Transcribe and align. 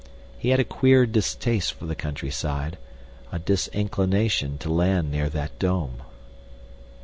He 0.39 0.49
had 0.49 0.59
a 0.59 0.63
queer 0.63 1.05
distaste 1.05 1.73
for 1.73 1.85
the 1.85 1.93
countryside, 1.93 2.79
a 3.31 3.37
disinclination 3.37 4.57
to 4.57 4.73
land 4.73 5.11
near 5.11 5.29
that 5.29 5.59
dome. 5.59 6.01